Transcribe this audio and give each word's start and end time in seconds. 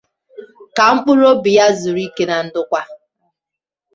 Ka 0.75 0.85
mkpụrụobi 0.95 1.51
ya 1.57 1.65
zuru 1.79 2.01
ike 2.07 2.23
na 2.27 2.35
ndokwa. 2.45 2.81